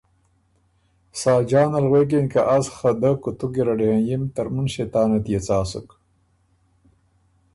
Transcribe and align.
ساجان 1.21 1.71
ال 1.79 1.85
غوېکِن 1.91 2.25
که 2.33 2.41
از 2.55 2.65
خه 2.75 2.91
دۀ 3.01 3.11
کُوتُو 3.21 3.47
ګیرډ 3.53 3.79
هېنيِم 3.87 4.23
ترمُن 4.35 4.67
ݭېطانت 4.73 5.25
يې 5.31 5.39
څا 5.45 5.59
سُک؟ 5.69 5.87